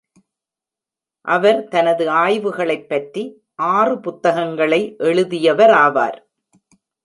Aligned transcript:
அவர் 1.21 1.67
தனது 1.67 2.09
ஆய்வுகளைப் 2.09 2.89
பற்றி, 2.89 3.43
ஆறு 3.55 3.99
புத்தகங்களை 3.99 4.95
எழுதியவராவார். 4.99 6.25